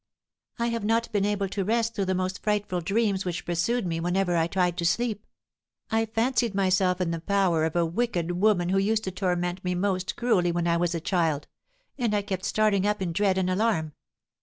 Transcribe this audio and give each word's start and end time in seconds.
"I 0.57 0.69
have 0.69 0.83
not 0.83 1.11
been 1.11 1.25
able 1.25 1.47
to 1.49 1.63
rest 1.63 1.93
through 1.93 2.05
the 2.05 2.15
most 2.15 2.41
frightful 2.41 2.81
dreams 2.81 3.23
which 3.23 3.45
pursued 3.45 3.85
me 3.85 3.99
whenever 3.99 4.35
I 4.35 4.47
tried 4.47 4.75
to 4.77 4.83
sleep. 4.85 5.27
I 5.91 6.07
fancied 6.07 6.55
myself 6.55 6.99
in 7.01 7.11
the 7.11 7.21
power 7.21 7.65
of 7.65 7.75
a 7.75 7.85
wicked 7.85 8.31
woman 8.31 8.69
who 8.69 8.79
used 8.79 9.03
to 9.03 9.11
torment 9.11 9.63
me 9.63 9.75
most 9.75 10.15
cruelly 10.15 10.51
when 10.51 10.65
I 10.65 10.77
was 10.77 10.95
a 10.95 10.99
child; 11.01 11.47
and 11.99 12.15
I 12.15 12.23
kept 12.23 12.45
starting 12.45 12.87
up 12.87 12.99
in 12.99 13.13
dread 13.13 13.37
and 13.37 13.47
alarm. 13.47 13.93